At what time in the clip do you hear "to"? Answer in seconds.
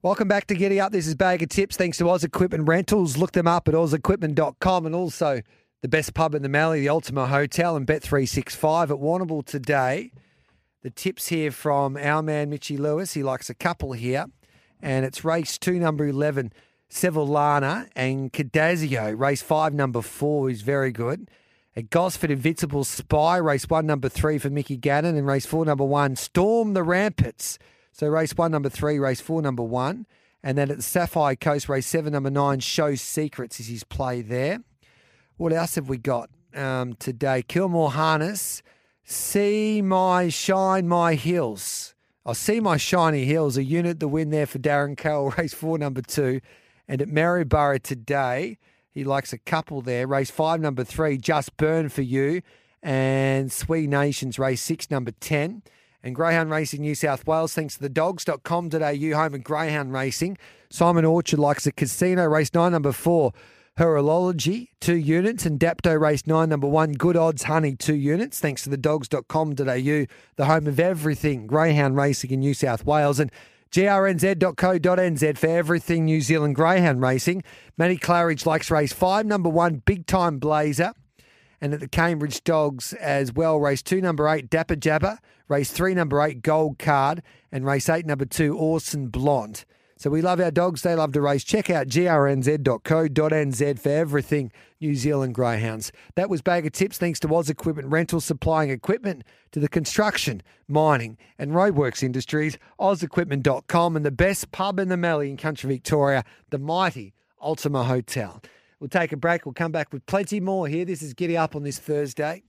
0.46-0.54, 1.98-2.08, 57.74-57.80, 68.64-68.70, 91.12-91.20, 97.20-97.34, 99.50-99.58